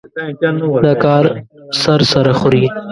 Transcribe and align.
دا 0.85 0.93
کار 1.05 1.25
سر 1.81 1.99
سره 2.11 2.31
خوري. 2.39 2.63